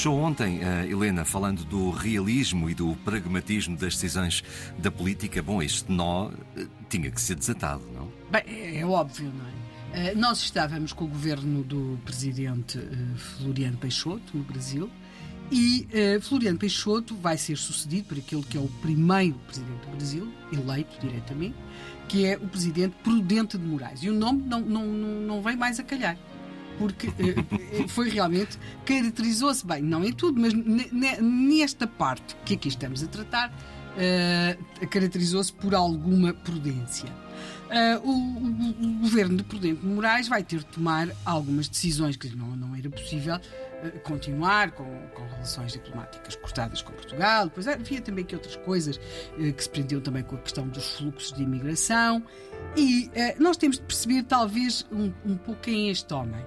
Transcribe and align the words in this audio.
Fechou 0.00 0.18
ontem, 0.18 0.60
uh, 0.60 0.90
Helena, 0.90 1.26
falando 1.26 1.62
do 1.62 1.90
realismo 1.90 2.70
e 2.70 2.74
do 2.74 2.96
pragmatismo 3.04 3.76
das 3.76 3.96
decisões 3.96 4.42
da 4.78 4.90
política. 4.90 5.42
Bom, 5.42 5.60
este 5.60 5.92
nó 5.92 6.28
uh, 6.28 6.32
tinha 6.88 7.10
que 7.10 7.20
ser 7.20 7.34
desatado, 7.34 7.84
não? 7.92 8.10
Bem, 8.30 8.42
é, 8.46 8.78
é 8.78 8.86
óbvio, 8.86 9.30
não 9.30 10.00
é? 10.00 10.12
Uh, 10.14 10.18
nós 10.18 10.38
estávamos 10.38 10.94
com 10.94 11.04
o 11.04 11.06
governo 11.06 11.62
do 11.62 11.98
presidente 12.02 12.80
Floriano 13.14 13.76
Peixoto, 13.76 14.38
no 14.38 14.42
Brasil, 14.42 14.90
e 15.52 15.86
Floriano 16.22 16.56
Peixoto 16.56 17.14
vai 17.16 17.36
ser 17.36 17.58
sucedido 17.58 18.08
por 18.08 18.16
aquele 18.16 18.42
que 18.44 18.56
é 18.56 18.60
o 18.60 18.68
primeiro 18.80 19.36
presidente 19.40 19.84
do 19.84 19.96
Brasil, 19.96 20.32
eleito 20.50 20.98
diretamente, 20.98 21.56
que 22.08 22.24
é 22.24 22.38
o 22.38 22.48
presidente 22.48 22.96
Prudente 23.04 23.58
de 23.58 23.66
Moraes. 23.66 24.02
E 24.02 24.08
o 24.08 24.14
nome 24.14 24.44
não, 24.46 24.60
não, 24.60 24.86
não 24.86 25.42
vem 25.42 25.56
mais 25.56 25.78
a 25.78 25.82
calhar 25.82 26.16
porque 26.80 27.08
uh, 27.08 27.88
foi 27.88 28.08
realmente, 28.08 28.58
caracterizou-se 28.86 29.66
bem, 29.66 29.82
não 29.82 30.02
em 30.02 30.14
tudo, 30.14 30.40
mas 30.40 30.54
nesta 31.20 31.86
parte 31.86 32.34
que 32.42 32.54
aqui 32.54 32.68
estamos 32.68 33.02
a 33.02 33.06
tratar, 33.06 33.50
uh, 33.50 34.86
caracterizou-se 34.88 35.52
por 35.52 35.74
alguma 35.74 36.32
prudência. 36.32 37.10
Uh, 37.68 38.08
o, 38.08 38.12
o, 38.12 38.88
o, 38.88 38.98
governo 39.00 39.36
de 39.36 39.44
Prudente 39.44 39.84
Moraes 39.84 40.26
vai 40.26 40.42
ter 40.42 40.60
de 40.60 40.66
tomar 40.66 41.08
algumas 41.24 41.68
decisões 41.68 42.16
que 42.16 42.34
não, 42.34 42.56
não 42.56 42.74
era 42.74 42.88
possível 42.88 43.38
continuar 44.02 44.72
com, 44.72 44.84
com, 45.14 45.26
relações 45.26 45.72
diplomáticas 45.72 46.36
cortadas 46.36 46.82
com 46.82 46.92
Portugal. 46.92 47.44
Depois 47.44 47.66
havia 47.68 48.00
também 48.00 48.24
que 48.24 48.34
outras 48.34 48.56
coisas 48.56 48.96
uh, 48.96 49.52
que 49.52 49.62
se 49.62 49.70
prendiam 49.70 50.00
também 50.00 50.22
com 50.22 50.36
a 50.36 50.38
questão 50.38 50.68
dos 50.68 50.96
fluxos 50.96 51.32
de 51.32 51.42
imigração. 51.42 52.22
E 52.76 53.10
nós 53.38 53.56
temos 53.56 53.78
de 53.78 53.82
perceber, 53.82 54.22
talvez, 54.24 54.86
um, 54.92 55.12
um 55.24 55.36
pouco 55.36 55.60
quem 55.62 55.88
é 55.88 55.92
este 55.92 56.12
homem. 56.12 56.44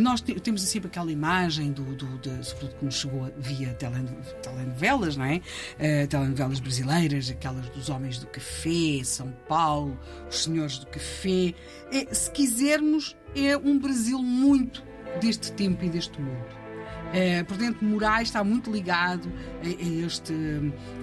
nós 0.00 0.20
te, 0.20 0.38
temos 0.40 0.62
sempre 0.62 0.88
aquela 0.88 1.10
imagem, 1.12 1.72
do, 1.72 1.82
do, 1.96 2.18
de, 2.18 2.30
sobretudo 2.46 2.78
que 2.78 2.84
nos 2.84 2.94
chegou 2.94 3.30
via 3.36 3.74
telenovelas, 3.74 5.16
não 5.16 5.24
é? 5.24 5.40
telenovelas 6.06 6.60
brasileiras, 6.60 7.28
aquelas 7.30 7.68
dos 7.70 7.90
homens 7.90 8.18
do 8.18 8.26
café, 8.26 9.02
São 9.04 9.30
Paulo, 9.48 9.98
os 10.30 10.44
senhores 10.44 10.78
do 10.78 10.86
café. 10.86 11.52
É, 11.92 12.14
se 12.14 12.30
quisermos, 12.30 13.16
é 13.34 13.56
um 13.56 13.78
Brasil 13.78 14.22
muito 14.22 14.82
deste 15.20 15.52
tempo 15.52 15.84
e 15.84 15.88
deste 15.88 16.20
mundo. 16.20 16.64
É, 17.14 17.44
portanto, 17.44 17.84
Moraes 17.84 18.28
está 18.28 18.42
muito 18.42 18.72
ligado 18.72 19.32
a, 19.62 19.66
a 19.66 20.06
este, 20.06 20.34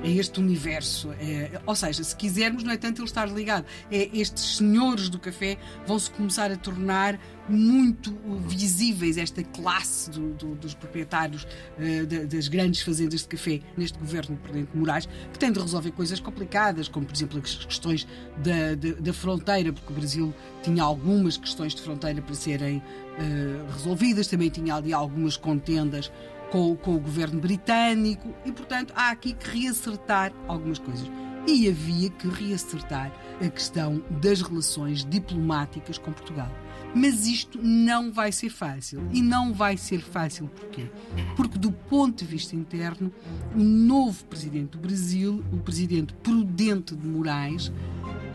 a 0.03 0.07
este 0.07 0.41
universo. 0.41 1.13
É, 1.13 1.61
ou 1.65 1.73
seja, 1.73 2.03
se 2.03 2.13
quisermos, 2.13 2.63
não 2.63 2.73
é 2.73 2.77
tanto 2.77 3.01
ele 3.01 3.07
estar 3.07 3.25
ligado, 3.29 3.65
é 3.89 4.09
estes 4.13 4.57
senhores 4.57 5.07
do 5.07 5.17
café 5.17 5.57
vão 5.87 5.97
se 5.97 6.11
começar 6.11 6.51
a 6.51 6.57
tornar 6.57 7.17
muito 7.51 8.15
visíveis 8.47 9.17
esta 9.17 9.43
classe 9.43 10.09
do, 10.09 10.33
do, 10.33 10.55
dos 10.55 10.73
proprietários 10.73 11.43
uh, 11.43 12.05
de, 12.05 12.25
das 12.25 12.47
grandes 12.47 12.81
fazendas 12.81 13.21
de 13.21 13.27
café 13.27 13.61
neste 13.77 13.97
governo 13.99 14.35
de 14.35 14.41
Presidente 14.41 14.77
Moraes, 14.77 15.09
que 15.31 15.39
tem 15.39 15.51
de 15.51 15.59
resolver 15.59 15.91
coisas 15.91 16.19
complicadas, 16.19 16.87
como 16.87 17.05
por 17.05 17.15
exemplo 17.15 17.39
as 17.39 17.65
questões 17.65 18.07
da, 18.37 18.75
da, 18.75 18.99
da 18.99 19.13
fronteira, 19.13 19.73
porque 19.73 19.91
o 19.91 19.95
Brasil 19.95 20.33
tinha 20.63 20.83
algumas 20.83 21.37
questões 21.37 21.75
de 21.75 21.81
fronteira 21.81 22.21
para 22.21 22.35
serem 22.35 22.77
uh, 22.77 23.71
resolvidas, 23.73 24.27
também 24.27 24.49
tinha 24.49 24.75
ali 24.75 24.93
algumas 24.93 25.37
contendas 25.37 26.11
com, 26.51 26.75
com 26.75 26.95
o 26.95 26.99
governo 26.99 27.39
britânico 27.39 28.33
e, 28.45 28.51
portanto, 28.51 28.93
há 28.95 29.11
aqui 29.11 29.33
que 29.33 29.49
reacertar 29.49 30.33
algumas 30.47 30.77
coisas 30.77 31.09
e 31.47 31.67
havia 31.67 32.09
que 32.09 32.27
reacertar 32.27 33.11
a 33.39 33.49
questão 33.49 34.01
das 34.21 34.41
relações 34.41 35.05
diplomáticas 35.05 35.97
com 35.97 36.11
Portugal. 36.11 36.51
Mas 36.93 37.25
isto 37.25 37.57
não 37.61 38.11
vai 38.11 38.31
ser 38.31 38.49
fácil. 38.49 39.01
E 39.11 39.21
não 39.21 39.53
vai 39.53 39.77
ser 39.77 40.01
fácil 40.01 40.47
porquê? 40.47 40.89
Porque, 41.35 41.57
do 41.57 41.71
ponto 41.71 42.19
de 42.19 42.25
vista 42.25 42.55
interno, 42.55 43.11
o 43.55 43.59
novo 43.59 44.25
presidente 44.25 44.71
do 44.71 44.79
Brasil, 44.79 45.43
o 45.51 45.57
presidente 45.57 46.13
Prudente 46.15 46.95
de 46.95 47.07
Moraes, 47.07 47.71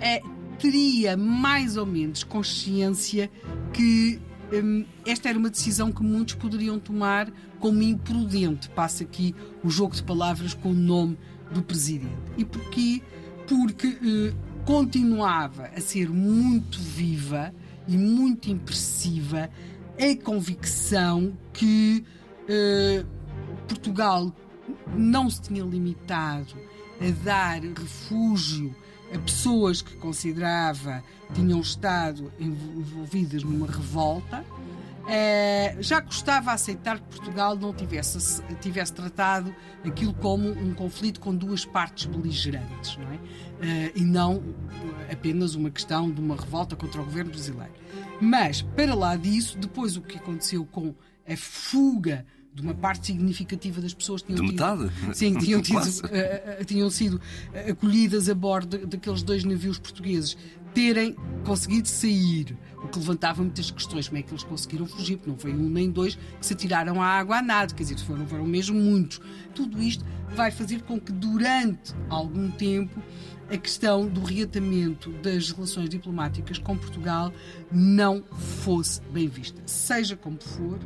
é, 0.01 0.21
teria 0.59 1.17
mais 1.17 1.77
ou 1.77 1.85
menos 1.85 2.25
consciência 2.25 3.31
que 3.73 4.21
esta 5.05 5.29
era 5.29 5.39
uma 5.39 5.51
decisão 5.51 5.91
que 5.93 6.03
muitos 6.03 6.35
poderiam 6.35 6.79
tomar 6.79 7.31
como 7.59 7.83
imprudente. 7.83 8.69
Passa 8.71 9.05
aqui 9.05 9.35
o 9.63 9.71
jogo 9.71 9.95
de 9.95 10.03
palavras 10.03 10.55
com 10.55 10.71
o 10.71 10.75
nome 10.75 11.19
do 11.51 11.63
presidente. 11.63 12.17
E 12.37 12.45
porquê? 12.45 13.03
Porque 13.47 13.89
uh, 13.89 14.65
continuava 14.65 15.71
a 15.77 15.81
ser 15.81 16.09
muito 16.09 16.79
viva 16.79 17.55
e 17.89 17.97
muito 17.97 18.51
impressiva 18.51 19.51
a 19.99 20.25
convicção 20.25 21.37
que 21.53 22.05
uh, 22.43 23.07
Portugal 23.69 24.35
não 24.97 25.31
se 25.31 25.43
tinha 25.43 25.65
limitado 25.65 26.55
a 27.01 27.25
dar 27.25 27.61
refúgio 27.61 28.75
pessoas 29.25 29.83
que 29.83 29.97
considerava 29.97 31.03
tinham 31.35 31.61
estado 31.61 32.33
envolvidas 32.39 33.43
numa 33.43 33.67
revolta. 33.67 34.45
Uh, 35.07 35.81
já 35.81 36.03
custava 36.03 36.51
aceitar 36.51 36.99
que 36.99 37.05
Portugal 37.17 37.55
não 37.55 37.73
tivesse, 37.73 38.43
tivesse 38.61 38.93
tratado 38.93 39.55
aquilo 39.85 40.13
como 40.13 40.49
um 40.49 40.75
conflito 40.75 41.21
com 41.21 41.33
duas 41.33 41.65
partes 41.65 42.07
beligerantes, 42.07 42.97
não 42.97 43.13
é? 43.13 43.15
Uh, 43.15 43.93
e 43.95 44.05
não 44.05 44.43
apenas 45.11 45.55
uma 45.55 45.71
questão 45.71 46.11
de 46.11 46.21
uma 46.21 46.35
revolta 46.35 46.75
contra 46.75 47.01
o 47.01 47.05
governo 47.05 47.31
brasileiro. 47.31 47.73
Mas, 48.21 48.63
para 48.63 48.97
lá 48.97 49.15
disso, 49.15 49.57
depois 49.59 49.97
o 49.97 50.03
que 50.03 50.19
aconteceu 50.19 50.67
com 50.67 50.93
a 51.29 51.37
fuga 51.37 52.27
de 52.57 52.63
uma 52.63 52.73
parte 52.73 53.09
significativa 53.09 53.83
das 53.83 53.93
pessoas 53.93 54.23
tinham 54.23 54.43
de 54.43 54.53
metade? 54.53 54.89
Tido, 55.13 55.15
sim, 55.15 55.39
tinham, 55.39 55.61
tido, 55.61 55.79
uh, 55.79 56.61
uh, 56.61 56.65
tinham 56.65 56.89
sido 56.89 57.21
acolhidas 57.69 58.31
a 58.31 58.35
bordo 58.35 58.87
daqueles 58.87 59.23
dois 59.23 59.45
navios 59.45 59.79
portugueses, 59.79 60.39
terem 60.73 61.15
conseguido 61.45 61.87
sair, 61.87 62.57
o 62.83 62.89
que 62.89 62.99
levantava 62.99 63.43
muitas 63.43 63.71
questões, 63.71 64.09
como 64.09 64.19
é 64.19 64.23
que 64.23 64.31
eles 64.31 64.43
conseguiram 64.43 64.87
fugir, 64.87 65.17
porque 65.17 65.31
não 65.31 65.39
foi 65.39 65.53
um 65.53 65.69
nem 65.69 65.91
dois 65.91 66.15
que 66.15 66.47
se 66.47 66.55
atiraram 66.55 67.03
à 67.03 67.07
água 67.07 67.39
a 67.39 67.43
nada, 67.43 67.75
quer 67.75 67.83
dizer, 67.83 67.99
foram, 67.99 68.27
foram 68.27 68.47
mesmo 68.47 68.79
muitos. 68.79 69.21
Tudo 69.55 69.83
isto 69.83 70.05
vai 70.35 70.51
fazer 70.51 70.83
com 70.83 70.99
que 70.99 71.13
durante 71.13 71.95
algum 72.09 72.51
tempo 72.51 73.03
a 73.51 73.57
questão 73.57 74.09
do 74.09 74.23
reatamento 74.23 75.11
das 75.23 75.51
relações 75.51 75.89
diplomáticas 75.89 76.59
com 76.59 76.77
Portugal 76.77 77.33
não 77.71 78.23
fosse 78.63 79.01
bem 79.13 79.29
vista. 79.29 79.61
Seja 79.67 80.17
como 80.17 80.39
for, 80.41 80.79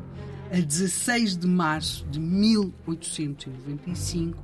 a 0.50 0.60
16 0.60 1.36
de 1.36 1.46
março 1.46 2.04
de 2.10 2.18
1895 2.18 4.36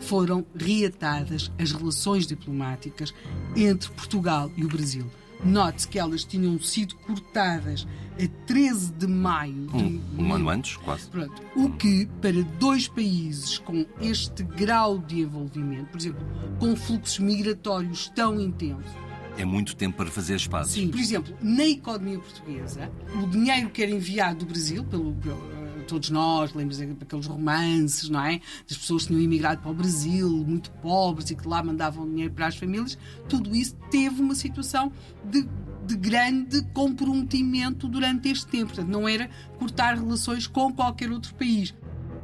foram 0.00 0.46
reatadas 0.54 1.50
as 1.58 1.72
relações 1.72 2.26
diplomáticas 2.26 3.12
entre 3.56 3.90
Portugal 3.90 4.50
e 4.56 4.64
o 4.64 4.68
Brasil. 4.68 5.10
Note-se 5.44 5.88
que 5.88 5.98
elas 5.98 6.24
tinham 6.24 6.58
sido 6.58 6.96
cortadas 6.96 7.86
a 8.14 8.46
13 8.46 8.92
de 8.92 9.06
maio. 9.06 9.66
De 9.68 9.76
um, 9.76 10.00
um 10.18 10.34
ano 10.34 10.48
antes, 10.48 10.76
quase. 10.76 11.08
Pronto. 11.08 11.42
O 11.54 11.70
que, 11.70 12.06
para 12.20 12.42
dois 12.58 12.88
países 12.88 13.58
com 13.58 13.86
este 14.00 14.42
grau 14.42 14.98
de 14.98 15.20
envolvimento, 15.20 15.86
por 15.86 15.98
exemplo, 15.98 16.26
com 16.58 16.74
fluxos 16.74 17.20
migratórios 17.20 18.10
tão 18.14 18.40
intensos, 18.40 18.90
é 19.38 19.44
muito 19.44 19.76
tempo 19.76 19.96
para 19.96 20.10
fazer 20.10 20.34
espaço. 20.34 20.72
Sim, 20.72 20.88
por 20.88 20.98
exemplo, 21.00 21.34
na 21.40 21.66
economia 21.66 22.18
portuguesa, 22.18 22.90
o 23.22 23.26
dinheiro 23.26 23.70
que 23.70 23.82
era 23.82 23.90
enviado 23.90 24.40
do 24.40 24.46
Brasil, 24.46 24.84
pelo, 24.84 25.14
pelo 25.14 25.58
todos 25.86 26.10
nós, 26.10 26.52
lembras 26.52 26.78
daqueles 26.78 27.26
romances, 27.26 28.10
não 28.10 28.22
é? 28.22 28.40
Das 28.68 28.76
pessoas 28.76 29.06
tinham 29.06 29.20
imigrado 29.20 29.62
para 29.62 29.70
o 29.70 29.74
Brasil, 29.74 30.28
muito 30.46 30.70
pobres 30.72 31.30
e 31.30 31.34
que 31.34 31.48
lá 31.48 31.62
mandavam 31.62 32.06
dinheiro 32.06 32.34
para 32.34 32.46
as 32.46 32.56
famílias, 32.56 32.98
tudo 33.28 33.56
isso 33.56 33.74
teve 33.90 34.20
uma 34.20 34.34
situação 34.34 34.92
de 35.24 35.48
de 35.88 35.96
grande 35.96 36.62
comprometimento 36.74 37.88
durante 37.88 38.28
este 38.28 38.46
tempo. 38.46 38.66
Portanto, 38.66 38.90
não 38.90 39.08
era 39.08 39.30
cortar 39.58 39.96
relações 39.96 40.46
com 40.46 40.70
qualquer 40.70 41.10
outro 41.10 41.34
país. 41.34 41.74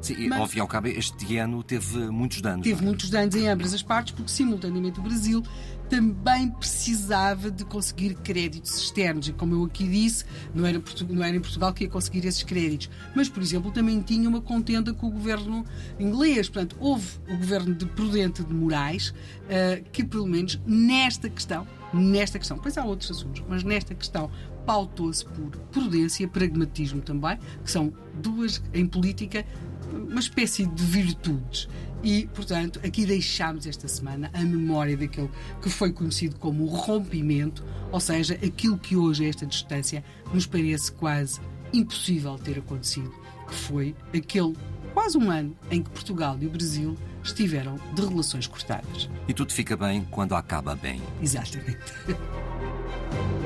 Sim, 0.05 0.29
Mas, 0.29 0.39
ao 0.39 0.47
fim 0.47 0.59
e 0.59 0.61
ao 0.61 0.69
cabo, 0.69 0.89
este 0.89 1.39
ano 1.39 1.63
teve 1.63 1.97
muitos 2.11 2.43
danos. 2.43 2.63
Teve 2.63 2.83
é? 2.83 2.85
muitos 2.85 3.09
danos 3.09 3.35
em 3.35 3.49
ambas 3.49 3.73
as 3.73 3.83
partes, 3.83 4.13
porque 4.13 4.31
simultaneamente 4.31 5.01
o 5.01 5.03
Brasil 5.03 5.43
também 5.89 6.51
precisava 6.51 7.51
de 7.51 7.65
conseguir 7.65 8.15
créditos 8.17 8.77
externos. 8.77 9.29
E 9.29 9.33
como 9.33 9.55
eu 9.55 9.65
aqui 9.65 9.89
disse, 9.89 10.27
não 10.55 10.67
era, 10.67 10.83
não 11.09 11.25
era 11.25 11.37
em 11.37 11.41
Portugal 11.41 11.73
que 11.73 11.85
ia 11.85 11.91
conseguir 11.91 12.27
esses 12.27 12.43
créditos. 12.43 12.91
Mas, 13.15 13.31
por 13.31 13.43
exemplo, 13.43 13.71
também 13.71 14.01
tinha 14.03 14.29
uma 14.29 14.43
contenda 14.43 14.93
com 14.93 15.07
o 15.07 15.11
governo 15.11 15.65
inglês. 15.99 16.51
Portanto, 16.51 16.77
houve 16.79 17.19
o 17.27 17.37
governo 17.39 17.75
de 17.75 17.87
Prudente 17.87 18.45
de 18.45 18.53
Moraes, 18.53 19.09
uh, 19.09 19.83
que 19.91 20.05
pelo 20.05 20.27
menos 20.27 20.61
nesta 20.67 21.31
questão, 21.31 21.67
nesta 21.95 22.39
questão, 22.39 22.59
pois 22.59 22.77
há 22.77 22.85
outros 22.85 23.11
assuntos, 23.11 23.43
mas 23.49 23.63
nesta 23.63 23.95
questão 23.95 24.31
pautou-se 24.67 25.25
por 25.25 25.51
prudência, 25.73 26.27
pragmatismo 26.27 27.01
também, 27.01 27.39
que 27.63 27.71
são 27.71 27.93
duas 28.15 28.63
em 28.73 28.87
política 28.87 29.45
uma 29.93 30.21
espécie 30.21 30.67
de 30.67 30.83
virtudes. 30.85 31.69
E, 32.03 32.27
portanto, 32.35 32.81
aqui 32.85 33.07
deixámos 33.07 33.67
esta 33.67 33.89
semana 33.89 34.31
a 34.35 34.41
memória 34.41 34.97
daquele 34.97 35.31
que 35.63 35.71
foi 35.71 35.91
conhecido 35.93 36.37
como 36.37 36.65
o 36.65 36.67
rompimento, 36.67 37.65
ou 37.91 38.01
seja, 38.01 38.35
aquilo 38.35 38.77
que 38.77 38.97
hoje, 38.97 39.25
a 39.25 39.29
esta 39.29 39.47
distância, 39.47 40.05
nos 40.33 40.47
parece 40.47 40.93
quase 40.93 41.41
impossível 41.73 42.39
ter 42.39 42.59
acontecido, 42.59 43.13
que 43.49 43.55
foi 43.55 43.95
aquele 44.15 44.55
quase 44.93 45.17
um 45.17 45.31
ano 45.31 45.57
em 45.71 45.83
que 45.83 45.91
Portugal 45.91 46.37
e 46.41 46.47
o 46.47 46.51
Brasil 46.51 46.97
estiveram 47.23 47.79
de 47.95 48.05
relações 48.05 48.47
cortadas. 48.47 49.09
E 49.27 49.33
tudo 49.33 49.53
fica 49.53 49.77
bem 49.77 50.07
quando 50.11 50.35
acaba 50.35 50.77
bem. 50.77 51.01
Exatamente. 51.23 51.93